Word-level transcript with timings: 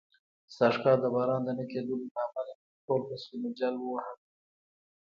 سږ 0.55 0.73
کال 0.83 0.97
د 1.01 1.05
باران 1.15 1.41
د 1.45 1.49
نه 1.59 1.63
کېدلو 1.71 1.95
له 2.15 2.19
امله، 2.27 2.53
ټول 2.85 3.01
فصلونه 3.09 3.49
جل 3.59 3.75
و 3.79 3.85
وهل. 3.91 4.17